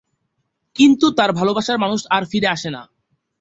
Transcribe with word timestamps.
কিন্তু 0.75 1.05
তাঁর 1.11 1.31
ভালোবাসার 1.31 1.77
মানুষ 1.77 2.01
আর 2.09 2.23
ফিরে 2.25 2.47
আসে 2.47 2.69
না। 2.69 2.81